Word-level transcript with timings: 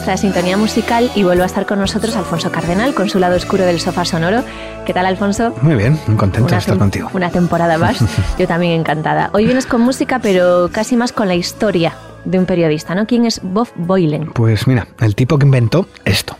Nuestra 0.00 0.16
sintonía 0.16 0.56
musical 0.56 1.10
y 1.14 1.24
vuelve 1.24 1.42
a 1.42 1.46
estar 1.46 1.66
con 1.66 1.78
nosotros 1.78 2.16
Alfonso 2.16 2.50
Cardenal 2.50 2.94
con 2.94 3.10
su 3.10 3.18
lado 3.18 3.36
oscuro 3.36 3.66
del 3.66 3.80
sofá 3.80 4.06
sonoro. 4.06 4.42
¿Qué 4.86 4.94
tal, 4.94 5.04
Alfonso? 5.04 5.54
Muy 5.60 5.74
bien, 5.74 6.00
muy 6.06 6.16
contento 6.16 6.48
de 6.48 6.56
estar 6.56 6.78
contigo. 6.78 7.10
Una 7.12 7.28
temporada 7.28 7.76
más. 7.76 8.02
Yo 8.38 8.46
también 8.46 8.80
encantada. 8.80 9.28
Hoy 9.34 9.44
vienes 9.44 9.66
con 9.66 9.82
música, 9.82 10.18
pero 10.18 10.70
casi 10.72 10.96
más 10.96 11.12
con 11.12 11.28
la 11.28 11.34
historia 11.34 11.92
de 12.24 12.38
un 12.38 12.46
periodista, 12.46 12.94
¿no? 12.94 13.06
¿Quién 13.06 13.26
es 13.26 13.42
Bob 13.42 13.68
Boylan? 13.74 14.28
Pues 14.32 14.66
mira, 14.66 14.86
el 15.00 15.14
tipo 15.14 15.38
que 15.38 15.44
inventó 15.44 15.86
esto. 16.06 16.34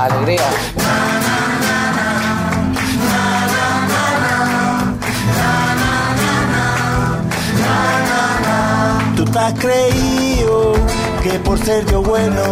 Alegría. 0.00 1.09
Te 9.32 9.38
has 9.38 9.54
creído 9.54 10.72
que 11.22 11.38
por 11.40 11.58
ser 11.58 11.84
yo 11.90 12.02
bueno 12.02 12.42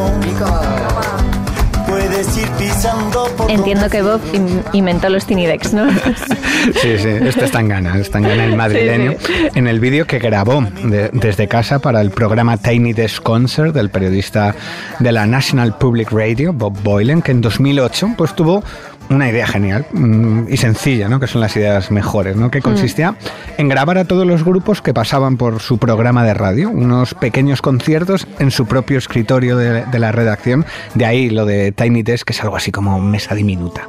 puedes 1.86 2.36
ir 2.36 2.48
pisando 2.58 3.25
por 3.36 3.50
Entiendo 3.50 3.89
que 3.89 4.03
Bob 4.03 4.20
in- 4.34 4.62
inventó 4.75 5.08
los 5.08 5.25
Tinidex, 5.27 5.72
¿no? 5.72 5.88
Sí, 6.83 6.98
sí, 6.98 7.08
este 7.08 7.44
está 7.47 7.61
en 7.61 7.69
gana, 7.69 7.97
está 7.98 8.19
en 8.19 8.25
gana 8.25 8.44
el 8.44 8.56
madrileño. 8.56 9.12
Sí, 9.25 9.33
En 9.55 9.69
el 9.69 9.80
vídeo 9.80 10.06
que 10.06 10.19
grabó 10.19 10.61
de- 10.84 11.08
desde 11.14 11.48
casa 11.48 11.78
para 11.78 12.00
el 12.03 12.11
programa 12.11 12.56
Tiny 12.58 12.92
Desk 12.92 13.22
Concert 13.22 13.72
del 13.75 13.88
periodista 13.91 14.55
de 14.98 15.12
la 15.12 15.25
National 15.27 15.78
Public 15.78 16.10
Radio, 16.12 16.53
Bob 16.53 16.77
Boylan, 16.83 17.22
que 17.22 17.31
en 17.31 17.41
2008 17.41 18.10
pues 18.19 18.34
tuvo 18.34 18.62
una 19.11 19.28
idea 19.28 19.47
genial 19.47 19.87
mm, 19.92 20.45
y 20.48 20.56
sencilla, 20.56 21.09
¿no? 21.09 21.20
que 21.20 21.27
son 21.27 21.41
las 21.41 21.56
ideas 21.56 21.91
mejores, 21.91 22.37
¿no? 22.37 22.51
que 22.51 22.61
consistía 22.61 23.15
en 23.56 23.69
grabar 23.69 23.98
a 23.98 24.05
todos 24.05 24.27
los 24.27 24.45
grupos 24.45 24.83
que 24.83 24.95
pasaban 24.95 25.37
por 25.37 25.61
su 25.61 25.78
programa 25.78 26.25
de 26.25 26.34
radio, 26.34 26.70
unos 26.70 27.15
pequeños 27.15 27.62
conciertos 27.62 28.27
en 28.39 28.50
su 28.50 28.67
propio 28.67 28.98
escritorio 28.98 29.56
de, 29.56 29.84
de 29.84 29.98
la 29.98 30.12
redacción, 30.12 30.65
de 30.95 31.06
ahí 31.06 31.31
lo 31.31 31.47
de 31.47 31.73
Tiny 31.73 32.03
Desk, 32.03 32.27
que 32.27 32.33
es 32.33 32.42
algo 32.42 32.56
así 32.56 32.73
como 32.73 33.00
mesa 33.00 33.34
diminuta. 33.34 33.89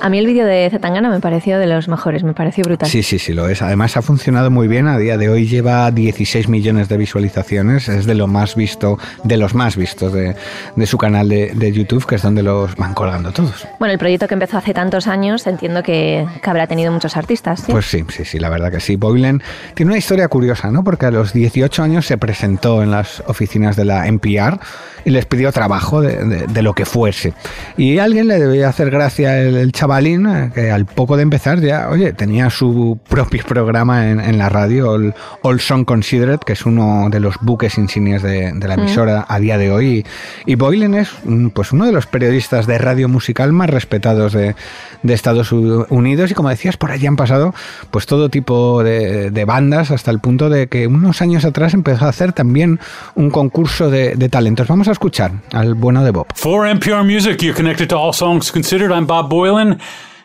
A 0.00 0.08
mí 0.10 0.18
el 0.18 0.26
vídeo 0.26 0.44
de 0.46 0.68
Zetangana 0.70 1.08
me 1.10 1.20
pareció 1.20 1.58
de 1.58 1.66
los 1.66 1.88
mejores, 1.88 2.22
me 2.22 2.34
pareció 2.34 2.64
brutal. 2.64 2.88
Sí, 2.88 3.02
sí, 3.02 3.18
sí, 3.18 3.32
lo 3.32 3.48
es. 3.48 3.62
Además 3.62 3.96
ha 3.96 4.02
funcionado 4.02 4.50
muy 4.50 4.68
bien. 4.68 4.86
A 4.88 4.98
día 4.98 5.16
de 5.16 5.28
hoy 5.28 5.46
lleva 5.46 5.90
16 5.90 6.48
millones 6.48 6.88
de 6.88 6.96
visualizaciones. 6.96 7.88
Es 7.88 8.06
de 8.06 8.14
lo 8.14 8.26
más 8.26 8.54
visto, 8.56 8.98
de 9.24 9.36
los 9.36 9.54
más 9.54 9.76
vistos 9.76 10.12
de, 10.12 10.36
de 10.76 10.86
su 10.86 10.98
canal 10.98 11.28
de, 11.28 11.52
de 11.54 11.72
YouTube, 11.72 12.06
que 12.06 12.16
es 12.16 12.22
donde 12.22 12.42
los 12.42 12.76
van 12.76 12.94
colgando 12.94 13.32
todos. 13.32 13.66
Bueno, 13.78 13.92
el 13.92 13.98
proyecto 13.98 14.28
que 14.28 14.34
empezó 14.34 14.58
hace 14.58 14.74
tantos 14.74 15.06
años, 15.06 15.46
entiendo 15.46 15.82
que, 15.82 16.26
que 16.42 16.50
habrá 16.50 16.66
tenido 16.66 16.92
muchos 16.92 17.16
artistas, 17.16 17.60
¿sí? 17.60 17.72
Pues 17.72 17.86
sí, 17.86 18.04
sí, 18.10 18.24
sí, 18.24 18.38
la 18.38 18.48
verdad 18.50 18.70
que 18.70 18.80
sí. 18.80 18.96
Boylan 18.96 19.42
tiene 19.74 19.90
una 19.92 19.98
historia 19.98 20.28
curiosa, 20.28 20.70
¿no? 20.70 20.84
Porque 20.84 21.06
a 21.06 21.10
los 21.10 21.32
18 21.32 21.82
años 21.82 22.06
se 22.06 22.18
presentó 22.18 22.82
en 22.82 22.90
las 22.90 23.22
oficinas 23.26 23.76
de 23.76 23.84
la 23.86 24.06
NPR 24.06 24.58
y 25.04 25.10
les 25.10 25.24
pidió 25.26 25.52
trabajo 25.52 26.00
de, 26.00 26.24
de- 26.24 26.46
de 26.46 26.62
lo 26.62 26.74
que 26.74 26.84
fuese. 26.84 27.32
Y 27.76 27.98
alguien 27.98 28.28
le 28.28 28.38
debía 28.38 28.68
hacer 28.68 28.90
gracia 28.90 29.38
el, 29.40 29.65
el 29.66 29.72
chavalín 29.72 30.26
eh, 30.26 30.50
que 30.54 30.70
al 30.70 30.86
poco 30.86 31.16
de 31.16 31.24
empezar 31.24 31.60
ya, 31.60 31.88
oye, 31.90 32.12
tenía 32.12 32.50
su 32.50 32.98
propio 33.08 33.42
programa 33.44 34.08
en, 34.08 34.20
en 34.20 34.38
la 34.38 34.48
radio, 34.48 34.92
All, 34.92 35.14
All 35.42 35.60
Song 35.60 35.84
Considered, 35.84 36.38
que 36.38 36.52
es 36.52 36.64
uno 36.64 37.08
de 37.10 37.18
los 37.18 37.34
buques 37.40 37.76
insignias 37.76 38.22
de, 38.22 38.52
de 38.52 38.68
la 38.68 38.74
emisora 38.74 39.26
a 39.28 39.38
día 39.40 39.58
de 39.58 39.72
hoy. 39.72 40.04
Y, 40.46 40.52
y 40.52 40.54
Boylan 40.54 40.94
es 40.94 41.10
mm, 41.24 41.48
pues 41.48 41.72
uno 41.72 41.84
de 41.84 41.92
los 41.92 42.06
periodistas 42.06 42.66
de 42.66 42.78
radio 42.78 43.08
musical 43.08 43.52
más 43.52 43.68
respetados 43.68 44.32
de, 44.32 44.54
de 45.02 45.14
Estados 45.14 45.50
Unidos 45.50 46.30
y 46.30 46.34
como 46.34 46.48
decías, 46.48 46.76
por 46.76 46.92
allí 46.92 47.06
han 47.06 47.16
pasado 47.16 47.52
pues 47.90 48.06
todo 48.06 48.28
tipo 48.28 48.84
de, 48.84 49.32
de 49.32 49.44
bandas 49.44 49.90
hasta 49.90 50.12
el 50.12 50.20
punto 50.20 50.48
de 50.48 50.68
que 50.68 50.86
unos 50.86 51.22
años 51.22 51.44
atrás 51.44 51.74
empezó 51.74 52.06
a 52.06 52.10
hacer 52.10 52.32
también 52.32 52.78
un 53.16 53.30
concurso 53.30 53.90
de, 53.90 54.14
de 54.14 54.28
talentos. 54.28 54.68
Vamos 54.68 54.86
a 54.86 54.92
escuchar 54.92 55.32
al 55.52 55.74
bueno 55.74 56.04
de 56.04 56.12
Bob. 56.12 56.26
For 56.36 56.68
NPR 56.68 57.02
Music, 57.04 57.42
you're 57.42 57.56
connected 57.56 57.88
to 57.88 57.98
All 57.98 58.14
Songs 58.14 58.52
Considered. 58.52 58.92
I'm 58.92 59.06
Bob 59.06 59.28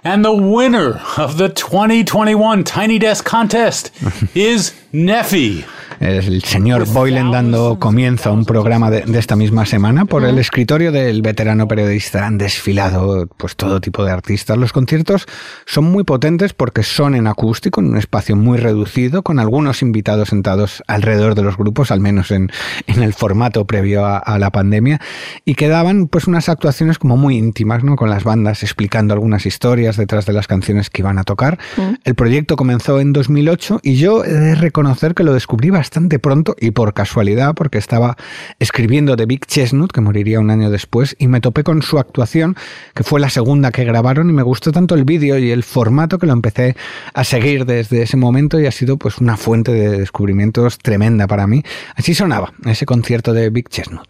And 0.03 0.25
the 0.25 0.33
winner 0.33 0.99
of 1.17 1.37
the 1.37 1.47
2021 1.49 2.63
Tiny 2.63 2.97
Desk 2.97 3.23
Contest 3.23 3.91
is 4.35 4.73
Neffy. 4.91 5.63
El 6.01 6.41
señor 6.41 6.87
Boylan 6.87 7.29
dando 7.29 7.77
comienzo 7.77 8.29
a 8.29 8.31
un 8.31 8.43
programa 8.43 8.89
de, 8.89 9.01
de 9.01 9.19
esta 9.19 9.35
misma 9.35 9.67
semana. 9.67 10.05
Por 10.05 10.25
el 10.25 10.39
escritorio 10.39 10.91
del 10.91 11.21
veterano 11.21 11.67
periodista 11.67 12.25
han 12.25 12.39
desfilado 12.39 13.27
pues 13.37 13.55
todo 13.55 13.79
tipo 13.81 14.03
de 14.03 14.11
artistas. 14.11 14.57
Los 14.57 14.73
conciertos 14.73 15.27
son 15.67 15.83
muy 15.83 16.03
potentes 16.03 16.53
porque 16.53 16.81
son 16.81 17.13
en 17.13 17.27
acústico, 17.27 17.81
en 17.81 17.89
un 17.89 17.97
espacio 17.97 18.35
muy 18.35 18.57
reducido, 18.57 19.21
con 19.21 19.37
algunos 19.37 19.83
invitados 19.83 20.29
sentados 20.29 20.81
alrededor 20.87 21.35
de 21.35 21.43
los 21.43 21.55
grupos, 21.55 21.91
al 21.91 21.99
menos 21.99 22.31
en, 22.31 22.49
en 22.87 23.03
el 23.03 23.13
formato 23.13 23.65
previo 23.65 24.03
a, 24.03 24.17
a 24.17 24.39
la 24.39 24.49
pandemia, 24.49 24.99
y 25.45 25.53
quedaban 25.53 26.07
pues 26.07 26.25
unas 26.25 26.49
actuaciones 26.49 26.97
como 26.97 27.15
muy 27.15 27.37
íntimas, 27.37 27.83
¿no? 27.83 27.95
Con 27.95 28.09
las 28.09 28.23
bandas 28.23 28.63
explicando 28.63 29.13
algunas 29.13 29.45
historias 29.45 29.97
detrás 29.97 30.25
de 30.25 30.33
las 30.33 30.47
canciones 30.47 30.89
que 30.89 31.03
iban 31.03 31.19
a 31.19 31.23
tocar. 31.25 31.59
El 32.03 32.15
proyecto 32.15 32.55
comenzó 32.55 32.99
en 32.99 33.13
2008 33.13 33.81
y 33.83 33.97
yo 33.97 34.25
he 34.25 34.33
de 34.33 34.55
reconocer 34.55 35.13
que 35.13 35.23
lo 35.23 35.33
descubrí 35.33 35.69
bastante 35.69 35.90
pronto 36.19 36.55
y 36.59 36.71
por 36.71 36.93
casualidad 36.93 37.53
porque 37.53 37.77
estaba 37.77 38.15
escribiendo 38.59 39.15
de 39.15 39.25
Big 39.25 39.45
Chestnut, 39.45 39.91
que 39.91 40.01
moriría 40.01 40.39
un 40.39 40.49
año 40.49 40.69
después, 40.69 41.15
y 41.19 41.27
me 41.27 41.41
topé 41.41 41.63
con 41.63 41.81
su 41.81 41.99
actuación, 41.99 42.55
que 42.93 43.03
fue 43.03 43.19
la 43.19 43.29
segunda 43.29 43.71
que 43.71 43.83
grabaron 43.83 44.29
y 44.29 44.33
me 44.33 44.43
gustó 44.43 44.71
tanto 44.71 44.95
el 44.95 45.03
vídeo 45.03 45.37
y 45.37 45.51
el 45.51 45.63
formato 45.63 46.17
que 46.17 46.27
lo 46.27 46.33
empecé 46.33 46.75
a 47.13 47.23
seguir 47.23 47.65
desde 47.65 48.03
ese 48.03 48.17
momento 48.17 48.59
y 48.59 48.67
ha 48.67 48.71
sido 48.71 48.97
pues 48.97 49.17
una 49.17 49.37
fuente 49.37 49.73
de 49.73 49.97
descubrimientos 49.97 50.77
tremenda 50.77 51.27
para 51.27 51.47
mí. 51.47 51.63
Así 51.95 52.13
sonaba 52.13 52.53
ese 52.65 52.85
concierto 52.85 53.33
de 53.33 53.49
Big 53.49 53.69
Chestnut. 53.69 54.07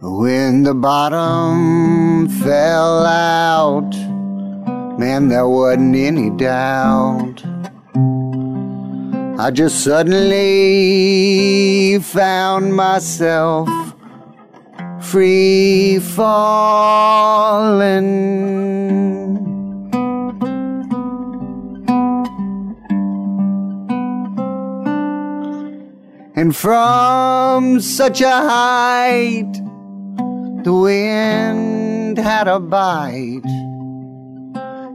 When 0.00 0.62
the 0.62 0.72
bottom 0.72 2.28
fell 2.42 3.04
out, 3.06 3.94
man, 4.98 5.28
there 5.28 5.46
wasn't 5.46 5.94
any 5.94 6.30
doubt. 6.30 7.55
I 9.38 9.50
just 9.50 9.84
suddenly 9.84 10.38
found 11.98 12.74
myself 12.74 13.68
free 15.02 15.98
falling. 15.98 16.86
And 26.34 26.56
from 26.56 27.80
such 27.80 28.22
a 28.22 28.30
height, 28.30 29.52
the 30.64 30.72
wind 30.72 32.16
had 32.16 32.48
a 32.48 32.58
bite, 32.58 33.44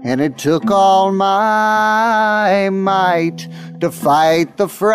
and 0.04 0.20
it 0.20 0.40
took 0.40 0.72
all 0.72 1.12
my 1.12 2.72
might 2.72 3.48
to 3.82 3.92
fight 3.92 4.58
the 4.58 4.68
fright. 4.68 4.92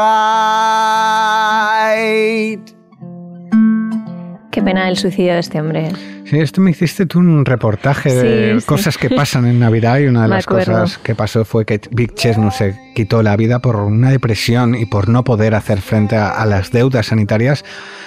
Qué 4.52 4.62
pena 4.62 4.88
el 4.88 4.96
suicidio 4.96 5.34
de 5.34 5.40
este 5.40 5.60
hombre. 5.60 6.15
Sí, 6.28 6.38
esto 6.40 6.61
me 6.61 6.70
hiciste 6.73 7.06
tú 7.06 7.20
un 7.20 7.44
reportaje 7.44 8.12
de 8.14 8.55
Sí, 8.55 8.61
sí. 8.61 8.67
cosas 8.67 8.99
que 8.99 9.11
pasan 9.11 9.46
en 9.46 9.61
Navidad 9.61 9.99
y 9.99 10.06
una 10.06 10.23
de 10.23 10.28
Me 10.31 10.34
las 10.37 10.46
acuerdo. 10.46 10.73
cosas 10.81 10.99
que 10.99 11.14
pasó 11.14 11.44
fue 11.44 11.64
que 11.64 11.81
Big 11.93 12.14
Chestnut 12.14 12.52
se 12.52 12.75
quitó 12.94 13.23
la 13.23 13.37
vida 13.37 13.61
por 13.61 13.76
una 13.76 14.11
depresión 14.11 14.75
y 14.75 14.87
por 14.87 15.08
no 15.08 15.23
poder 15.23 15.55
hacer 15.55 15.81
frente 15.81 16.17
a, 16.17 16.31
a 16.31 16.44
las 16.46 16.73
deudas 16.73 17.06
sanitarias 17.06 17.64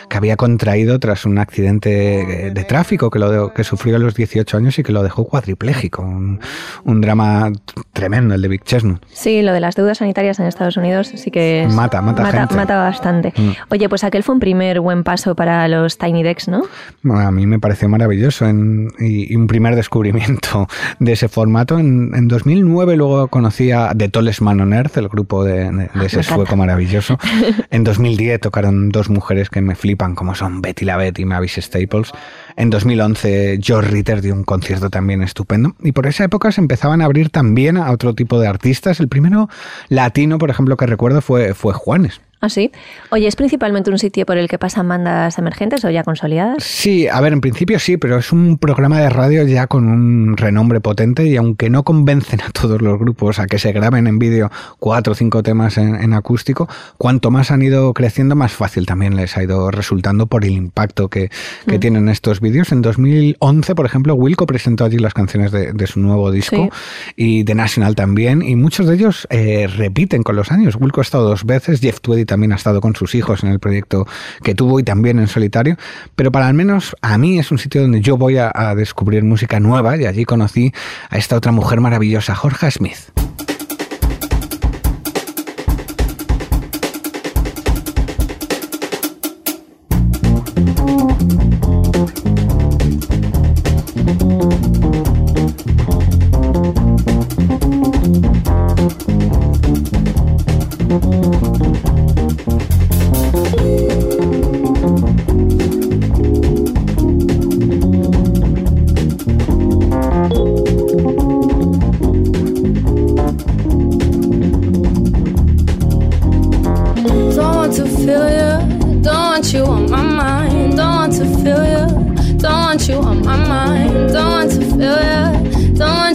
que 0.09 0.17
había 0.17 0.35
contraído 0.37 0.99
tras 0.99 1.23
un 1.25 1.37
accidente 1.37 2.51
de 2.51 2.63
tráfico 2.63 3.11
que, 3.11 3.19
lo 3.19 3.29
de- 3.47 3.53
que 3.53 3.63
sufrió 3.63 3.95
a 3.95 3.99
los 3.99 4.15
18 4.15 4.57
años 4.57 4.79
y 4.79 4.83
que 4.83 4.91
lo 4.91 5.03
dejó 5.03 5.25
cuadripléjico. 5.25 6.01
Un, 6.01 6.39
un 6.83 6.99
drama 7.01 7.51
tremendo 7.93 8.33
el 8.33 8.41
de 8.41 8.47
Big 8.47 8.63
Chestnut. 8.63 9.01
Sí, 9.13 9.43
lo 9.43 9.53
de 9.53 9.59
las 9.59 9.75
deudas 9.75 9.99
sanitarias 9.99 10.39
en 10.39 10.47
Estados 10.47 10.75
Unidos 10.77 11.11
sí 11.15 11.29
que 11.31 11.63
es- 11.63 11.73
Mata, 11.73 12.01
mata 12.01 12.25
gente. 12.25 12.55
mata 12.55 12.77
bastante. 12.81 13.33
Mm. 13.37 13.51
Oye, 13.69 13.87
pues 13.87 14.03
aquel 14.03 14.23
fue 14.23 14.33
un 14.33 14.39
primer 14.41 14.79
buen 14.79 15.03
paso 15.03 15.35
para 15.35 15.67
los 15.67 15.97
Tiny 15.99 16.23
Decks, 16.23 16.47
¿no? 16.47 16.63
Bueno, 17.03 17.27
a 17.27 17.31
mí 17.31 17.45
me 17.45 17.59
pareció 17.59 17.87
maravilloso 17.87 18.08
maravilloso 18.09 18.47
en, 18.47 18.91
y, 18.99 19.35
un 19.35 19.47
primer 19.47 19.75
descubrimiento 19.75 20.67
de 20.99 21.11
ese 21.11 21.27
formato. 21.29 21.77
En, 21.77 22.11
en 22.15 22.27
2009 22.27 22.97
luego 22.97 23.27
conocí 23.27 23.71
a 23.71 23.93
The 23.95 24.09
Tallest 24.09 24.41
Man 24.41 24.61
on 24.61 24.73
Earth, 24.73 24.97
el 24.97 25.07
grupo 25.07 25.43
de, 25.43 25.71
de, 25.71 25.89
de 25.93 26.05
ese 26.05 26.23
sueco 26.23 26.55
maravilloso. 26.55 27.17
En 27.71 27.83
2010 27.83 28.41
tocaron 28.41 28.89
dos 28.89 29.09
mujeres 29.09 29.49
que 29.49 29.61
me 29.61 29.75
flipan, 29.75 30.15
como 30.15 30.33
son 30.33 30.61
Betty 30.61 30.85
LaBette 30.85 31.19
y 31.19 31.25
Mavis 31.25 31.57
Staples. 31.59 32.11
En 32.55 32.69
2011 32.69 33.59
George 33.61 33.91
Ritter 33.91 34.21
dio 34.21 34.33
un 34.33 34.43
concierto 34.43 34.89
también 34.89 35.21
estupendo. 35.21 35.75
Y 35.83 35.91
por 35.91 36.07
esa 36.07 36.23
época 36.23 36.51
se 36.51 36.61
empezaban 36.61 37.01
a 37.01 37.05
abrir 37.05 37.29
también 37.29 37.77
a 37.77 37.91
otro 37.91 38.15
tipo 38.15 38.39
de 38.39 38.47
artistas. 38.47 38.99
El 38.99 39.07
primero 39.07 39.49
latino, 39.87 40.37
por 40.39 40.49
ejemplo, 40.49 40.77
que 40.77 40.87
recuerdo 40.87 41.21
fue, 41.21 41.53
fue 41.53 41.73
Juanes. 41.73 42.21
¿Ah, 42.41 42.47
sí? 42.47 42.71
Oye, 43.11 43.27
¿es 43.27 43.35
principalmente 43.35 43.91
un 43.91 43.99
sitio 43.99 44.25
por 44.25 44.37
el 44.37 44.47
que 44.47 44.57
pasan 44.57 44.87
bandas 44.87 45.37
emergentes 45.37 45.83
o 45.83 45.89
ya 45.89 46.03
consolidadas? 46.03 46.63
Sí, 46.63 47.05
a 47.05 47.19
ver, 47.19 47.33
en 47.33 47.41
principio 47.41 47.79
sí, 47.79 47.97
pero 47.97 48.17
es 48.17 48.31
un 48.31 48.57
programa 48.57 49.01
de 49.01 49.09
radio 49.09 49.43
ya 49.43 49.67
con 49.67 49.89
un 49.89 50.37
renombre 50.37 50.79
potente 50.79 51.25
y 51.25 51.35
aunque 51.35 51.69
no 51.69 51.83
convencen 51.83 52.39
a 52.41 52.49
todos 52.51 52.81
los 52.81 52.97
grupos 52.97 53.39
a 53.39 53.47
que 53.47 53.59
se 53.59 53.73
graben 53.73 54.07
en 54.07 54.19
vídeo 54.19 54.49
cuatro 54.79 55.11
o 55.11 55.15
cinco 55.15 55.43
temas 55.43 55.77
en, 55.77 55.95
en, 55.95 56.13
acústico, 56.13 56.69
cuanto 56.97 57.29
más 57.29 57.51
han 57.51 57.61
ido 57.61 57.93
creciendo, 57.93 58.37
más 58.37 58.53
fácil 58.53 58.85
también 58.85 59.17
les 59.17 59.35
ha 59.35 59.43
ido 59.43 59.69
resultando 59.69 60.27
por 60.27 60.45
el 60.45 60.51
impacto 60.51 61.09
que, 61.09 61.29
que 61.67 61.77
mm. 61.77 61.79
tienen 61.81 62.07
estos 62.07 62.39
vídeos. 62.39 62.71
En 62.71 62.81
2011, 62.81 63.75
por 63.75 63.85
ejemplo, 63.85 64.15
Wilco 64.15 64.45
presentó 64.45 64.85
allí 64.85 64.97
las 64.97 65.13
canciones 65.13 65.51
de, 65.51 65.73
de 65.73 65.87
su 65.87 65.99
nuevo 65.99 66.31
disco 66.31 66.69
sí. 66.71 67.13
y 67.17 67.43
The 67.43 67.55
National 67.55 67.95
también, 67.95 68.41
y 68.43 68.55
muchos 68.55 68.87
de 68.87 68.95
ellos 68.95 69.27
eh, 69.29 69.67
repiten 69.67 70.23
con 70.23 70.37
los 70.37 70.53
años. 70.53 70.77
Wilco 70.79 71.01
ha 71.01 71.03
estado 71.03 71.27
dos 71.27 71.43
veces, 71.43 71.81
Jeff 71.81 71.99
Tweedy 71.99 72.28
también 72.29 72.53
ha 72.53 72.55
estado 72.55 72.79
con 72.79 72.95
sus 72.95 73.15
hijos 73.15 73.43
en 73.43 73.49
el 73.49 73.59
proyecto 73.59 74.07
que 74.43 74.55
tuvo 74.55 74.79
y 74.79 74.83
también 74.83 75.19
en 75.19 75.27
solitario, 75.27 75.75
pero 76.15 76.31
para 76.31 76.47
al 76.47 76.53
menos 76.53 76.95
a 77.01 77.17
mí 77.17 77.39
es 77.39 77.51
un 77.51 77.57
sitio 77.57 77.81
donde 77.81 77.99
yo 77.99 78.15
voy 78.15 78.37
a, 78.37 78.49
a 78.53 78.75
descubrir 78.75 79.23
música 79.25 79.59
nueva 79.59 79.97
y 79.97 80.05
allí 80.05 80.23
conocí 80.23 80.71
a 81.09 81.17
esta 81.17 81.35
otra 81.35 81.51
mujer 81.51 81.81
maravillosa, 81.81 82.35
Jorge 82.35 82.71
Smith. 82.71 83.58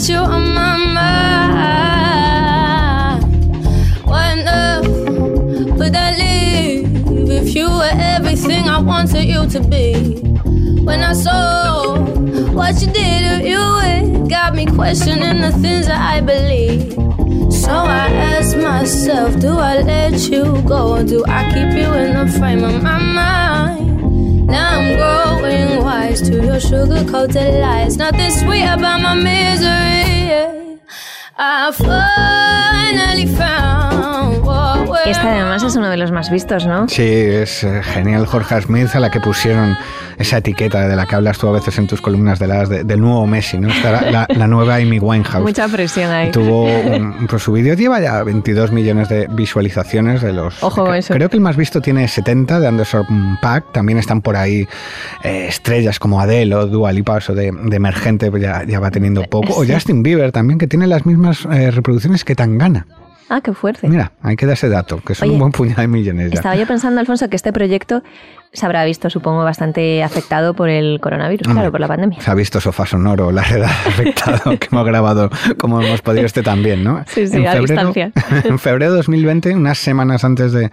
got 0.04 0.12
you 0.12 0.18
on 0.18 0.54
my 0.54 0.76
mind. 0.76 2.04
Why 4.04 4.34
not? 4.42 4.86
Would 5.78 5.96
I 5.96 6.16
leave 6.16 7.30
if 7.30 7.54
you 7.54 7.70
were 7.70 7.90
everything 7.92 8.68
I 8.68 8.78
wanted 8.80 9.24
you 9.24 9.48
to 9.48 9.60
be? 9.60 10.20
When 10.84 11.00
I 11.00 11.14
saw 11.14 11.96
what 12.52 12.80
you 12.82 12.88
did 12.92 13.42
to 13.42 13.48
you, 13.48 13.78
it 13.82 14.28
got 14.28 14.54
me 14.54 14.66
questioning 14.66 15.40
the 15.40 15.52
things 15.52 15.86
that 15.86 16.00
I 16.00 16.20
believe. 16.20 16.92
So 17.52 17.70
I 17.70 18.08
ask 18.10 18.56
myself, 18.56 19.40
do 19.40 19.56
I 19.58 19.80
let 19.80 20.28
you 20.28 20.60
go? 20.66 20.98
Or 20.98 21.02
do 21.02 21.24
I 21.26 21.44
keep 21.44 21.72
you 21.80 21.92
in 21.94 22.14
the 22.14 22.26
frame 22.38 22.62
of 22.62 22.82
my 22.82 22.98
mind? 22.98 24.46
Now 24.48 24.78
I'm 24.78 24.96
grown 24.96 25.33
growing 25.44 25.84
wise 25.84 26.22
to 26.22 26.44
your 26.44 26.60
sugar 26.60 27.04
coated 27.10 27.60
lies. 27.60 27.96
Nothing 27.96 28.30
sweet 28.30 28.64
about 28.64 29.00
my 29.02 29.14
misery. 29.14 30.80
I 31.36 31.72
finally 31.72 33.26
found 33.26 33.73
Esta 35.06 35.32
además 35.32 35.62
es 35.62 35.76
uno 35.76 35.90
de 35.90 35.96
los 35.96 36.12
más 36.12 36.30
vistos, 36.30 36.66
¿no? 36.66 36.88
Sí, 36.88 37.02
es 37.02 37.62
eh, 37.62 37.82
genial 37.82 38.26
Jorge 38.26 38.60
Smith 38.62 38.94
a 38.94 39.00
la 39.00 39.10
que 39.10 39.20
pusieron 39.20 39.76
esa 40.18 40.38
etiqueta 40.38 40.88
de 40.88 40.96
la 40.96 41.06
que 41.06 41.14
hablas 41.14 41.38
tú 41.38 41.48
a 41.48 41.52
veces 41.52 41.76
en 41.78 41.86
tus 41.86 42.00
columnas 42.00 42.38
de 42.38 42.46
las 42.46 42.68
de, 42.68 42.84
del 42.84 43.00
nuevo 43.00 43.26
Messi, 43.26 43.58
¿no? 43.58 43.68
Esta 43.68 44.10
la, 44.10 44.26
la, 44.28 44.46
nueva 44.46 44.76
Amy 44.76 44.98
Winehouse. 44.98 45.42
Mucha 45.42 45.68
presión 45.68 46.10
ahí. 46.10 46.30
Tuvo 46.30 46.64
un, 46.64 47.26
pues 47.28 47.42
su 47.42 47.52
vídeo 47.52 47.74
lleva 47.74 48.00
ya 48.00 48.22
22 48.22 48.72
millones 48.72 49.08
de 49.08 49.26
visualizaciones 49.30 50.22
de 50.22 50.32
los. 50.32 50.62
Ojo 50.62 50.90
que, 50.90 50.98
eso. 50.98 51.14
Creo 51.14 51.28
que 51.28 51.36
el 51.36 51.42
más 51.42 51.56
visto 51.56 51.80
tiene 51.80 52.08
70 52.08 52.60
de 52.60 52.66
Anderson 52.66 53.38
Pack. 53.42 53.72
También 53.72 53.98
están 53.98 54.22
por 54.22 54.36
ahí 54.36 54.66
eh, 55.22 55.46
estrellas 55.48 55.98
como 55.98 56.20
Adele 56.20 56.54
o 56.54 56.66
Dua 56.66 56.92
Lipa, 56.92 57.18
eso 57.18 57.34
de, 57.34 57.52
de 57.52 57.76
emergente 57.76 58.30
pues 58.30 58.42
ya, 58.42 58.64
ya 58.64 58.80
va 58.80 58.90
teniendo 58.90 59.22
poco. 59.24 59.64
Sí. 59.64 59.70
O 59.70 59.74
Justin 59.74 60.02
Bieber 60.02 60.32
también, 60.32 60.58
que 60.58 60.66
tiene 60.66 60.86
las 60.86 61.04
mismas 61.04 61.46
eh, 61.52 61.70
reproducciones 61.70 62.24
que 62.24 62.34
Tangana. 62.34 62.86
Ah, 63.28 63.40
qué 63.40 63.52
fuerte. 63.54 63.88
Mira, 63.88 64.12
hay 64.22 64.36
que 64.36 64.46
dar 64.46 64.54
ese 64.54 64.68
dato, 64.68 65.00
que 65.00 65.14
son 65.14 65.28
Oye, 65.28 65.34
un 65.34 65.40
buen 65.40 65.52
puñado 65.52 65.80
de 65.80 65.88
millones 65.88 66.30
ya. 66.30 66.34
Estaba 66.36 66.56
yo 66.56 66.66
pensando, 66.66 67.00
Alfonso, 67.00 67.28
que 67.28 67.36
este 67.36 67.52
proyecto 67.52 68.02
se 68.54 68.64
habrá 68.64 68.84
visto, 68.84 69.10
supongo, 69.10 69.44
bastante 69.44 70.02
afectado 70.02 70.54
por 70.54 70.68
el 70.70 71.00
coronavirus, 71.00 71.46
claro, 71.48 71.70
por 71.70 71.80
la 71.80 71.88
pandemia. 71.88 72.20
Se 72.20 72.30
ha 72.30 72.34
visto 72.34 72.60
sofá 72.60 72.86
sonoro, 72.86 73.30
la 73.32 73.42
redada 73.42 73.72
afectado 73.86 74.58
que 74.58 74.68
hemos 74.70 74.86
grabado, 74.86 75.30
como 75.58 75.82
hemos 75.82 76.00
podido 76.00 76.24
este 76.24 76.42
también, 76.42 76.82
¿no? 76.82 77.04
Sí, 77.06 77.26
sí, 77.26 77.36
en 77.36 77.46
a 77.46 77.52
febrero, 77.52 77.66
distancia. 77.66 78.12
En 78.44 78.58
febrero 78.58 78.92
de 78.92 78.96
2020, 78.98 79.54
unas 79.54 79.78
semanas 79.78 80.24
antes 80.24 80.52
de, 80.52 80.70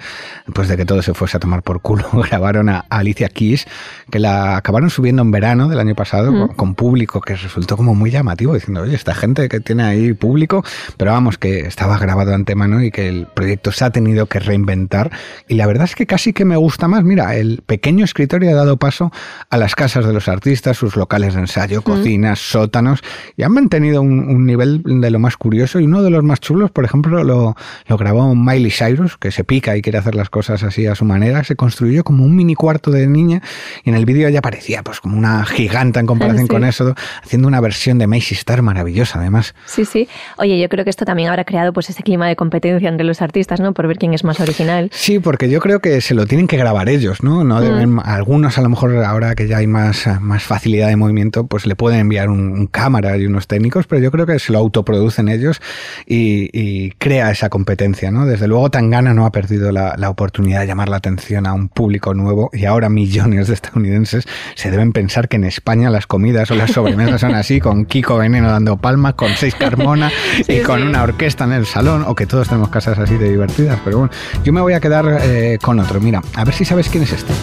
pues 0.54 0.68
de 0.68 0.78
que 0.78 0.86
todo 0.86 1.01
se 1.01 1.13
fuese 1.13 1.38
a 1.38 1.39
tomar 1.39 1.63
por 1.63 1.81
culo, 1.81 2.07
grabaron 2.30 2.69
a 2.69 2.86
Alicia 2.89 3.30
Keys, 3.30 3.66
que 4.10 4.19
la 4.19 4.57
acabaron 4.57 4.89
subiendo 4.89 5.22
en 5.22 5.31
verano 5.31 5.68
del 5.68 5.80
año 5.80 5.95
pasado, 5.95 6.31
Mm. 6.31 6.39
con, 6.39 6.48
con 6.56 6.75
público, 6.75 7.19
que 7.19 7.36
resultó 7.36 7.75
como 7.77 7.95
muy 7.95 8.12
llamativo, 8.12 8.54
diciendo, 8.54 8.81
oye, 8.81 8.95
esta 8.95 9.16
gente 9.16 9.50
que 9.50 9.60
tiene 9.60 9.84
ahí 9.84 10.13
público, 10.13 10.63
pero 10.98 11.12
vamos, 11.12 11.38
que 11.38 11.62
estaba 11.62 11.98
grabado 11.98 12.30
de 12.30 12.36
antemano 12.36 12.84
y 12.84 12.92
que 12.92 13.10
el 13.10 13.27
proyecto 13.34 13.72
se 13.72 13.86
ha 13.86 13.89
tenido 13.89 14.27
que 14.27 14.39
reinventar. 14.39 15.12
Y 15.48 15.56
la 15.56 15.66
verdad 15.66 15.86
es 15.86 15.95
que 15.95 16.06
casi 16.06 16.31
que 16.34 16.45
me 16.45 16.56
gusta 16.57 16.88
más. 16.88 17.04
Mira, 17.04 17.36
el 17.36 17.63
pequeño 17.71 18.03
escritorio 18.03 18.50
ha 18.50 18.53
dado 18.53 18.75
paso 18.75 19.13
a 19.50 19.56
las 19.57 19.75
casas 19.75 20.06
de 20.06 20.12
los 20.12 20.27
artistas, 20.27 20.75
sus 20.75 20.97
locales 20.97 21.35
de 21.35 21.39
ensayo, 21.39 21.81
cocinas, 21.83 22.38
sótanos, 22.38 23.00
y 23.38 23.44
han 23.44 23.53
mantenido 23.53 24.01
un, 24.01 24.19
un 24.27 24.45
nivel 24.45 24.81
de 24.83 25.09
lo 25.09 25.19
más 25.19 25.38
curioso. 25.38 25.79
Y 25.79 25.85
uno 25.85 26.03
de 26.03 26.09
los 26.09 26.21
más 26.21 26.41
chulos, 26.41 26.69
por 26.69 26.83
ejemplo, 26.83 27.23
lo, 27.23 27.56
lo 27.88 27.97
grabó 27.97 28.35
Miley 28.35 28.71
Cyrus, 28.71 29.15
que 29.18 29.31
se 29.31 29.45
pica 29.45 29.77
y 29.77 29.81
quiere 29.81 30.00
hacer 30.00 30.15
las 30.15 30.29
cosas 30.29 30.63
así 30.63 30.85
a 30.85 30.95
su 30.95 31.05
manera. 31.05 31.46
Se 31.46 31.55
construyó 31.55 32.03
como 32.03 32.25
un 32.25 32.36
mini 32.36 32.55
cuarto 32.55 32.91
de 32.91 33.07
niña 33.07 33.41
y 33.86 33.89
en 33.89 33.96
el 33.96 34.05
vídeo 34.05 34.27
ella 34.27 34.41
parecía 34.41 34.84
pues 34.84 35.00
como 35.00 35.17
una 35.17 35.46
giganta 35.46 36.01
en 36.01 36.07
comparación 36.07 36.41
Sí. 36.48 36.48
con 36.50 36.65
eso, 36.65 36.93
haciendo 37.24 37.48
una 37.48 37.62
versión 37.62 38.00
de 38.00 38.07
Macy 38.07 38.34
Star 38.36 38.62
maravillosa, 38.63 39.19
además. 39.19 39.55
Sí, 39.65 39.86
sí. 39.86 40.10
Oye, 40.38 40.60
yo 40.60 40.67
creo 40.67 40.84
que 40.84 40.89
esto 40.89 41.05
también 41.05 41.29
habrá 41.29 41.46
creado 41.46 41.72
pues 41.72 41.89
ese 41.89 42.03
clima 42.03 42.27
de 42.27 42.36
competencia 42.36 42.89
entre 42.89 43.05
los 43.05 43.22
artistas, 43.22 43.62
¿no? 43.62 43.74
Por 43.74 43.88
ver 43.88 43.98
quién 43.98 44.13
es 44.13 44.25
más 44.25 44.41
original. 44.41 44.89
Sí, 44.91 45.19
porque 45.19 45.50
yo 45.50 45.62
creo 45.62 45.79
que 45.79 46.01
se 46.01 46.15
lo 46.15 46.25
tienen 46.25 46.48
que 46.48 46.57
grabar 46.57 46.89
ellos, 46.89 47.24
¿no? 47.24 47.46
No 47.46 47.61
algunos 48.03 48.58
a 48.58 48.62
lo 48.62 48.70
mejor 48.70 48.96
ahora 49.03 49.36
que 49.36 49.48
ya 49.48 49.58
hay 49.58 49.68
más, 49.68 50.08
más 50.22 50.44
facilidad 50.44 50.88
de 50.88 50.96
movimiento, 50.96 51.46
pues 51.46 51.65
le 51.65 51.75
pueden 51.75 52.00
enviar 52.00 52.30
un, 52.30 52.51
un 52.51 52.68
cámara 52.68 53.18
y 53.18 53.25
unos 53.25 53.48
técnicos, 53.48 53.88
pero 53.88 54.01
yo 54.01 54.12
creo 54.12 54.25
que 54.25 54.39
se 54.39 54.51
lo 54.51 54.60
autoproducen 54.60 55.30
ellos 55.30 55.62
y, 56.06 56.50
y 56.53 56.91
crea 56.91 57.32
esa 57.32 57.50
competencia, 57.50 58.12
¿no? 58.12 58.25
Desde 58.25 58.48
luego 58.48 58.70
Tangana 58.70 59.13
no 59.13 59.25
ha 59.25 59.32
perdido 59.32 59.72
la, 59.72 59.96
la 59.98 60.10
oportunidad 60.10 60.62
de 60.62 60.68
llamar 60.68 60.89
la 60.89 60.98
atención 60.98 61.48
a 61.48 61.53
un 61.53 61.70
público 61.70 62.13
nuevo 62.13 62.50
y 62.53 62.65
ahora 62.65 62.89
millones 62.89 63.48
de 63.48 63.53
estadounidenses 63.53 64.25
se 64.56 64.72
deben 64.72 64.91
pensar 64.94 65.27
que 65.27 65.38
en 65.38 65.44
España 65.44 65.89
las 65.89 66.08
comidas 66.08 66.51
o 66.51 66.56
las 66.56 66.72
sobremesas 66.72 67.22
son 67.22 67.36
así, 67.36 67.60
con 67.60 67.86
Kiko 67.86 68.18
Veneno 68.18 68.50
dando 68.50 68.77
palmas, 68.77 69.13
con 69.13 69.30
seis 69.36 69.56
Carmona 69.56 70.12
Sí, 70.46 70.53
y 70.53 70.62
con 70.62 70.80
sí. 70.82 70.88
una 70.88 71.03
orquesta 71.03 71.44
en 71.44 71.53
el 71.53 71.65
salón, 71.65 72.03
o 72.08 72.15
que 72.15 72.25
todos 72.25 72.48
tenemos 72.48 72.70
casas 72.70 72.98
así 72.98 73.15
de 73.18 73.30
divertidas, 73.30 73.80
pero 73.84 74.00
bueno, 74.00 74.13
yo 74.44 74.53
me 74.53 74.62
voy 74.62 74.74
a 74.74 74.80
quedar 74.80 75.20
eh, 75.22 75.58
con 75.62 75.80
otro. 75.80 76.00
Mira, 76.00 76.22
a 76.36 76.44
ver 76.44 76.53
si 76.53 76.65
sabes 76.65 76.89
quién 76.89 77.03
es 77.03 77.13
este. 77.13 77.34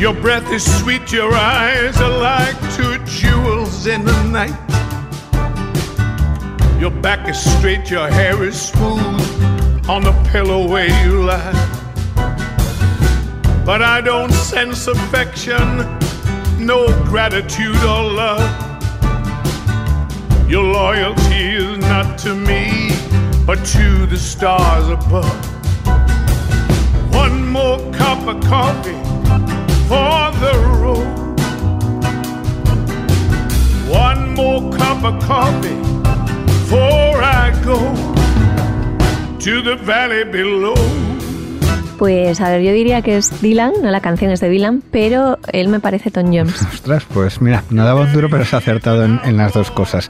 Your 0.00 0.14
breath 0.14 0.50
is 0.50 0.64
sweet, 0.80 1.12
your 1.12 1.34
eyes 1.34 2.00
are 2.00 2.18
like 2.18 2.56
two 2.74 2.96
jewels 3.04 3.86
in 3.86 4.02
the 4.02 4.22
night. 4.24 4.56
Your 6.80 6.90
back 6.90 7.28
is 7.28 7.38
straight, 7.38 7.90
your 7.90 8.08
hair 8.08 8.42
is 8.42 8.58
smooth 8.58 9.90
on 9.90 10.02
the 10.02 10.12
pillow 10.32 10.66
where 10.66 10.88
you 11.04 11.24
lie. 11.24 11.52
But 13.66 13.82
I 13.82 14.00
don't 14.00 14.32
sense 14.32 14.86
affection, 14.86 15.60
no 16.58 16.86
gratitude 17.04 17.76
or 17.84 18.02
love. 18.02 18.48
Your 20.48 20.64
loyalty 20.64 21.56
is 21.56 21.76
not 21.76 22.18
to 22.20 22.34
me, 22.34 22.88
but 23.44 23.62
to 23.66 24.06
the 24.06 24.16
stars 24.16 24.88
above. 24.88 25.30
One 27.12 27.46
more 27.46 27.78
cup 27.92 28.26
of 28.26 28.42
coffee 28.44 29.19
the 30.40 30.58
road. 30.80 31.38
One 33.90 34.34
more 34.34 34.72
cup 34.72 35.04
of 35.04 35.22
coffee 35.22 35.76
before 36.46 37.22
I 37.22 37.52
go 37.62 37.78
to 39.38 39.62
the 39.62 39.76
valley 39.76 40.24
below. 40.24 41.09
Pues 42.00 42.40
a 42.40 42.48
ver, 42.48 42.62
yo 42.62 42.72
diría 42.72 43.02
que 43.02 43.18
es 43.18 43.42
Dylan, 43.42 43.72
no 43.82 43.90
la 43.90 44.00
canción 44.00 44.30
es 44.30 44.40
de 44.40 44.48
Dylan, 44.48 44.82
pero 44.90 45.38
él 45.52 45.68
me 45.68 45.80
parece 45.80 46.10
Tom 46.10 46.28
Jones. 46.34 46.62
Ostras, 46.72 47.04
pues 47.12 47.42
mira, 47.42 47.62
no 47.68 47.84
daba 47.84 48.00
un 48.00 48.12
duro, 48.14 48.30
pero 48.30 48.42
se 48.46 48.56
ha 48.56 48.58
acertado 48.58 49.04
en, 49.04 49.20
en 49.22 49.36
las 49.36 49.52
dos 49.52 49.70
cosas. 49.70 50.08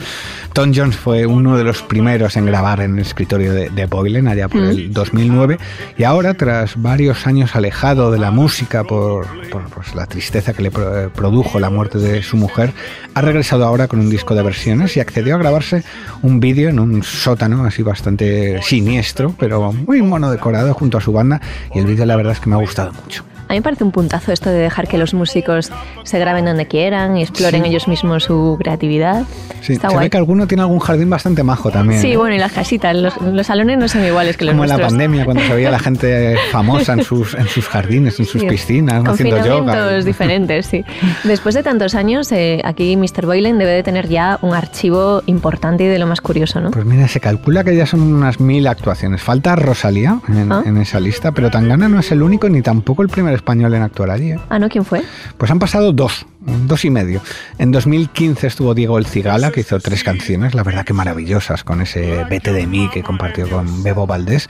Tom 0.52 0.70
Jones 0.72 0.94
fue 0.94 1.26
uno 1.26 1.56
de 1.58 1.64
los 1.64 1.82
primeros 1.82 2.36
en 2.36 2.46
grabar 2.46 2.80
en 2.80 2.94
el 2.94 3.00
escritorio 3.00 3.52
de, 3.52 3.70
de 3.70 3.86
Boylan 3.86 4.28
allá 4.28 4.46
por 4.48 4.60
el 4.62 4.92
2009 4.92 5.58
y 5.98 6.04
ahora, 6.04 6.34
tras 6.34 6.80
varios 6.80 7.26
años 7.26 7.56
alejado 7.56 8.12
de 8.12 8.20
la 8.20 8.30
música 8.30 8.84
por, 8.84 9.26
por, 9.50 9.64
pues, 9.70 9.92
la 9.96 10.06
tristeza 10.06 10.52
que 10.52 10.62
le 10.62 10.70
pro- 10.70 11.10
produjo 11.12 11.58
la 11.58 11.70
muerte 11.70 11.98
de 11.98 12.22
su 12.22 12.36
mujer, 12.36 12.72
ha 13.14 13.20
regresado 13.20 13.64
ahora 13.66 13.88
con 13.88 13.98
un 13.98 14.10
disco 14.10 14.36
de 14.36 14.44
versiones 14.44 14.96
y 14.96 15.00
accedió 15.00 15.34
a 15.34 15.38
grabarse 15.38 15.82
un 16.22 16.38
vídeo 16.38 16.68
en 16.68 16.78
un 16.78 17.02
sótano 17.02 17.64
así 17.64 17.82
bastante 17.82 18.62
siniestro, 18.62 19.34
pero 19.36 19.72
muy 19.72 20.02
mono 20.02 20.30
decorado 20.30 20.72
junto 20.72 20.98
a 20.98 21.00
su 21.00 21.10
banda 21.12 21.40
y 21.74 21.79
el 21.80 21.86
vídeo 21.86 22.04
la 22.04 22.16
verdad 22.16 22.34
es 22.34 22.40
que 22.40 22.48
me 22.48 22.56
ha 22.56 22.58
gustado 22.58 22.92
mucho. 22.92 23.24
A 23.50 23.52
mí 23.54 23.58
me 23.58 23.62
parece 23.62 23.82
un 23.82 23.90
puntazo 23.90 24.30
esto 24.30 24.48
de 24.48 24.58
dejar 24.60 24.86
que 24.86 24.96
los 24.96 25.12
músicos 25.12 25.72
se 26.04 26.18
graben 26.20 26.44
donde 26.44 26.66
quieran 26.66 27.16
y 27.16 27.22
exploren 27.22 27.62
Sí. 27.64 27.68
ellos 27.70 27.88
mismos 27.88 28.22
su 28.22 28.56
creatividad. 28.60 29.24
Sí, 29.60 29.72
Está 29.72 29.88
se 29.88 29.94
guay. 29.94 30.06
ve 30.06 30.10
que 30.10 30.16
alguno 30.18 30.46
tiene 30.46 30.62
algún 30.62 30.78
jardín 30.78 31.10
bastante 31.10 31.42
majo 31.42 31.68
también. 31.70 32.00
Sí, 32.00 32.12
¿eh? 32.12 32.16
bueno, 32.16 32.36
y 32.36 32.38
las 32.38 32.52
casitas, 32.52 32.94
los, 32.96 33.20
los 33.20 33.44
salones 33.46 33.76
no 33.76 33.88
son 33.88 34.04
iguales 34.04 34.36
que 34.36 34.44
los 34.44 34.52
Como 34.52 34.62
en 34.64 34.70
la 34.70 34.78
pandemia, 34.78 35.24
cuando 35.24 35.42
se 35.42 35.52
veía 35.52 35.70
la 35.70 35.80
gente 35.80 36.36
famosa 36.52 36.92
en 36.92 37.02
sus, 37.02 37.34
en 37.34 37.48
sus 37.48 37.66
jardines, 37.68 38.20
en 38.20 38.26
sus 38.26 38.40
Sí, 38.40 38.46
piscinas, 38.46 39.04
haciendo 39.04 39.36
yoga. 39.38 39.48
Confinamientos 39.56 40.04
diferentes, 40.04 40.66
sí. 40.66 40.84
Después 41.24 41.56
de 41.56 41.64
tantos 41.64 41.96
años, 41.96 42.30
eh, 42.30 42.60
aquí 42.64 42.96
Mr. 42.96 43.26
Boylan 43.26 43.58
debe 43.58 43.72
de 43.72 43.82
tener 43.82 44.08
ya 44.08 44.38
un 44.42 44.54
archivo 44.54 45.22
importante 45.26 45.82
y 45.84 45.88
de 45.88 45.98
lo 45.98 46.06
más 46.06 46.20
curioso, 46.20 46.60
¿no? 46.60 46.70
Pues 46.70 46.84
mira, 46.84 47.08
se 47.08 47.18
calcula 47.18 47.64
que 47.64 47.74
ya 47.74 47.84
son 47.86 48.00
unas 48.00 48.38
mil 48.38 48.66
actuaciones. 48.68 49.20
Falta 49.22 49.56
Rosalía 49.56 50.20
en, 50.28 50.52
Ah. 50.52 50.62
en 50.64 50.76
esa 50.78 51.00
lista, 51.00 51.32
pero 51.32 51.50
Tangana 51.50 51.88
no 51.88 51.98
es 51.98 52.12
el 52.12 52.22
único 52.22 52.48
ni 52.48 52.62
tampoco 52.62 53.02
el 53.02 53.08
primer 53.08 53.39
español 53.40 53.74
en. 53.74 53.82
¿eh? 53.82 54.38
Ah, 54.48 54.58
¿no? 54.58 54.68
¿Quién 54.68 54.84
fue? 54.84 55.02
Pues 55.38 55.50
han 55.50 55.58
pasado 55.58 55.92
dos, 55.92 56.26
dos 56.40 56.84
y 56.84 56.90
medio. 56.90 57.20
En 57.58 57.70
2015 57.72 58.46
estuvo 58.46 58.74
Diego 58.74 58.98
El 58.98 59.06
Cigala, 59.06 59.50
que 59.50 59.60
hizo 59.60 59.78
tres 59.80 60.02
canciones, 60.04 60.54
la 60.54 60.62
verdad 60.62 60.84
que 60.84 60.92
maravillosas, 60.92 61.64
con 61.64 61.80
ese 61.82 62.24
Vete 62.30 62.52
de 62.52 62.66
mí 62.66 62.88
que 62.92 63.02
compartió 63.02 63.48
con 63.48 63.82
Bebo 63.82 64.06
Valdés. 64.06 64.48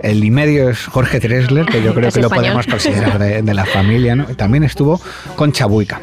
El 0.00 0.22
y 0.22 0.30
medio 0.30 0.68
es 0.70 0.84
Jorge 0.86 1.18
Tresler, 1.18 1.64
que 1.66 1.82
yo 1.82 1.94
creo 1.94 2.10
que 2.10 2.20
lo 2.20 2.26
español. 2.26 2.44
podemos 2.54 2.66
considerar 2.66 3.18
de, 3.18 3.42
de 3.42 3.54
la 3.54 3.64
familia, 3.64 4.14
¿no? 4.14 4.26
También 4.26 4.62
estuvo 4.64 5.00
con 5.36 5.52
Chabuica. 5.52 6.02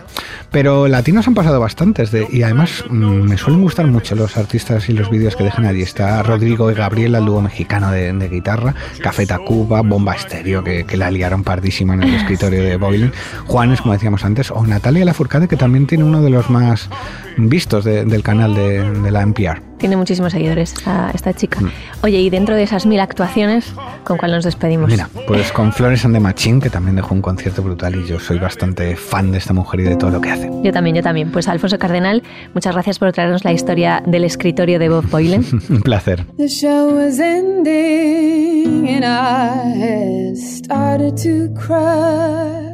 Pero 0.50 0.88
latinos 0.90 1.28
han 1.28 1.34
pasado 1.34 1.60
bastantes 1.62 2.12
de- 2.12 2.28
y 2.30 2.42
además 2.44 2.84
mm, 2.90 2.96
me 3.22 3.38
suelen 3.38 3.62
gustar 3.62 3.88
mucho 3.88 4.16
los 4.16 4.36
artistas 4.38 4.90
y 4.90 4.94
los 4.94 5.10
vídeos 5.10 5.36
que 5.38 5.44
dejan 5.46 5.66
allí. 5.66 5.82
Está 5.82 6.22
Rodrigo 6.24 6.70
y 6.72 6.74
Gabriela, 6.74 7.20
el 7.20 7.26
dúo 7.26 7.42
mexicano 7.42 7.92
de, 7.92 8.12
de 8.12 8.28
guitarra, 8.28 8.74
Café 9.02 9.26
Tacuba, 9.26 9.82
Bomba 9.82 10.16
Estéreo, 10.16 10.64
que, 10.64 10.84
que 10.84 10.98
la 10.98 11.10
liaron 11.12 11.44
pardísima 11.44 11.94
en 11.94 12.04
el 12.04 12.16
escritorio 12.16 12.64
de 12.64 12.76
Boylan, 12.78 13.14
Juanes, 13.46 13.82
como 13.82 13.94
decíamos 13.94 14.26
antes, 14.26 14.52
o 14.52 14.66
Natalia 14.66 15.06
Lafourcade, 15.22 15.48
que 15.48 15.56
también 15.58 15.86
tiene 15.88 16.04
uno 16.04 16.22
de 16.24 16.30
los 16.32 16.50
más 16.50 16.90
vistos 17.38 17.86
de- 17.86 18.06
del 18.06 18.24
canal 18.24 18.56
de, 18.56 18.84
de 19.02 19.12
la 19.12 19.22
NPR. 19.22 19.62
Tiene 19.78 19.96
muchísimos 19.98 20.32
seguidores 20.32 20.74
esta, 20.74 21.12
esta 21.14 21.34
chica. 21.34 21.60
Mm. 21.62 21.70
Oye, 22.04 22.20
y 22.20 22.30
dentro 22.30 22.56
de 22.56 22.64
esas 22.64 22.86
mil 22.86 23.00
actuaciones, 23.00 23.74
¿con 24.04 24.18
cuál 24.18 24.32
nos 24.32 24.44
despedimos? 24.44 24.90
Mira, 24.92 25.10
pues 25.28 25.52
con 25.52 25.72
Flores 25.74 26.06
and 26.06 26.14
the 26.16 26.20
Machine, 26.20 26.60
que 26.60 26.70
también 26.70 26.96
dejó 26.96 27.14
un 27.16 27.22
concierto 27.22 27.62
brutal 27.64 27.96
y 27.96 28.06
yo 28.08 28.20
soy 28.20 28.38
bastante 28.40 28.96
fan 28.96 29.32
de 29.32 29.38
esta 29.40 29.54
mujer 29.54 29.80
y 29.80 29.84
de 29.84 29.96
todo 29.96 30.10
lo 30.12 30.22
que 30.22 30.32
hace. 30.32 30.50
Yo 30.64 30.72
también, 30.72 30.96
yo 30.96 31.02
también. 31.04 31.32
Pues 31.32 31.48
Alfonso 31.48 31.78
Cardenal, 31.80 32.22
muchas 32.54 32.74
gracias 32.74 33.00
por 33.00 33.12
traernos 33.12 33.44
la 33.44 33.54
historia 33.54 34.04
del 34.06 34.24
escritorio 34.24 34.78
de 34.80 34.90
Bob 34.90 35.08
Boylan. 35.10 35.46
un 35.70 35.82
placer. 35.82 36.26
The 36.38 36.48
show 36.48 36.96
was 36.96 37.20
ending 37.20 38.88
and 38.88 39.06
I 39.06 40.36
started 40.36 41.16
to 41.24 41.54
cry. 41.60 42.71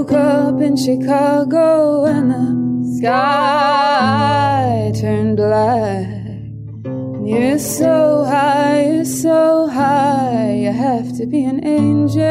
Woke 0.00 0.12
up 0.12 0.60
in 0.62 0.76
Chicago 0.78 2.06
and 2.06 2.30
the 2.30 2.96
sky 2.96 4.90
turned 4.98 5.36
black. 5.36 6.06
And 6.86 7.28
You're 7.28 7.58
so 7.58 8.24
high, 8.24 8.86
you're 8.86 9.04
so 9.04 9.68
high, 9.68 10.54
you 10.54 10.72
have 10.72 11.14
to 11.18 11.26
be 11.26 11.44
an 11.44 11.62
angel. 11.66 12.22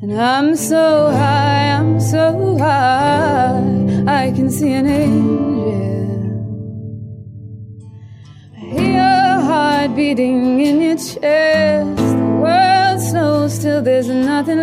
And 0.00 0.18
I'm 0.18 0.56
so 0.56 1.10
high, 1.10 1.72
I'm 1.78 2.00
so 2.00 2.56
high, 2.56 3.60
I 4.06 4.32
can 4.34 4.50
see 4.50 4.72
an 4.72 4.86
angel. 4.86 6.30
I 8.56 8.60
hear 8.60 8.92
your 8.92 9.40
heart 9.44 9.94
beating 9.94 10.58
in 10.58 10.80
your 10.80 10.96
chest. 10.96 11.98
The 11.98 12.38
world 12.40 13.00
slows 13.02 13.58
till 13.58 13.82
there's 13.82 14.08
nothing. 14.08 14.59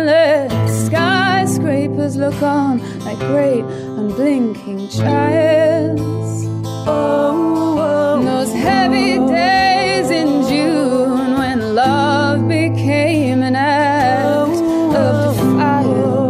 Skyscrapers 2.08 2.16
look 2.16 2.42
on 2.42 2.78
like 3.04 3.18
great 3.18 3.64
unblinking 3.64 4.88
giants. 4.88 6.46
Oh, 6.86 8.20
those 8.22 8.52
heavy 8.52 9.18
days 9.26 10.10
in 10.10 10.42
June 10.48 11.38
when 11.38 11.74
love 11.74 12.48
became 12.48 13.42
an 13.42 13.56
act 13.56 14.30
of 14.30 15.36
defiance. 15.36 16.28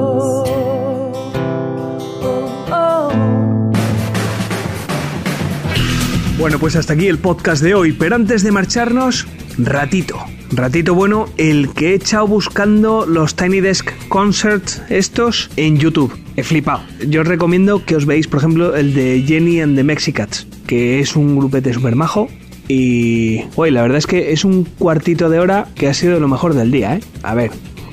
Bueno, 6.39 6.59
pues 6.59 6.77
hasta 6.77 6.95
aquí 6.95 7.09
el 7.09 7.19
podcast 7.19 7.63
de 7.63 7.75
hoy, 7.75 7.93
pero 7.93 8.17
antes 8.17 8.43
de 8.43 8.53
marcharnos, 8.53 9.27
ratito. 9.59 10.19
Ratito 10.51 10.95
bueno, 10.95 11.27
el 11.37 11.71
que 11.71 11.91
he 11.91 11.95
echado 11.95 12.27
buscando 12.27 13.05
los 13.07 13.35
Tiny 13.35 13.61
Desk 13.61 13.91
Concerts 14.09 14.83
estos 14.89 15.51
en 15.57 15.79
YouTube. 15.79 16.17
He 16.37 16.43
flipado. 16.43 16.81
Yo 17.07 17.21
os 17.21 17.27
recomiendo 17.27 17.85
que 17.85 17.97
os 17.97 18.07
veáis, 18.07 18.29
por 18.29 18.39
ejemplo, 18.39 18.75
el 18.75 18.95
de 18.95 19.23
Jenny 19.27 19.61
and 19.61 19.77
the 19.77 19.85
Mexicats, 19.85 20.47
que 20.67 21.01
es 21.01 21.17
un 21.17 21.37
grupete 21.37 21.73
super 21.75 21.97
majo. 21.97 22.29
Y, 22.67 23.43
oye, 23.57 23.73
la 23.73 23.83
verdad 23.83 23.99
es 23.99 24.07
que 24.07 24.33
es 24.33 24.45
un 24.45 24.65
cuartito 24.65 25.29
de 25.29 25.39
hora 25.39 25.69
que 25.75 25.89
ha 25.89 25.95
sido 25.95 26.19
lo 26.21 26.29
mejor 26.29 26.55
del 26.55 26.71
día, 26.71 26.97
¿eh? 26.97 27.01
A 27.23 27.35
ver, 27.35 27.51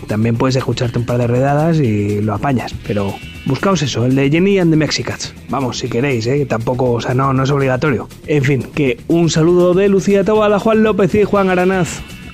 también 0.08 0.36
puedes 0.36 0.56
escucharte 0.56 1.00
un 1.00 1.06
par 1.06 1.18
de 1.18 1.28
redadas 1.28 1.80
y 1.80 2.22
lo 2.22 2.34
apañas, 2.34 2.74
pero 2.86 3.16
buscaos 3.46 3.82
eso, 3.82 4.06
el 4.06 4.16
de 4.16 4.30
Jenny 4.30 4.60
and 4.60 4.72
the 4.72 4.78
Mexicats. 4.78 5.34
Vamos, 5.50 5.80
si 5.80 5.90
queréis, 5.90 6.28
¿eh? 6.28 6.46
Tampoco, 6.46 6.92
o 6.92 7.02
sea, 7.02 7.14
no, 7.14 7.34
no 7.34 7.44
es 7.44 7.52
obligatorio. 7.52 8.08
En 8.28 8.44
fin, 8.44 8.64
que 8.76 9.00
un 9.08 9.30
saludo 9.30 9.74
de 9.74 9.90
Lucía 9.90 10.24
Tobala, 10.24 10.60
Juan 10.60 10.84
López 10.84 11.16
y 11.16 11.24
Juan 11.24 11.50
Aranaz. 11.50 12.02